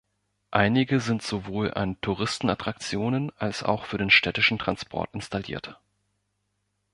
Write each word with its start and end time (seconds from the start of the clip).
Einige 0.49 0.99
sind 0.99 1.21
sowohl 1.21 1.75
an 1.75 2.01
Touristenattraktionen 2.01 3.31
als 3.37 3.61
auch 3.61 3.85
für 3.85 3.99
den 3.99 4.09
städtischen 4.09 4.57
Transport 4.57 5.13
installiert. 5.13 5.79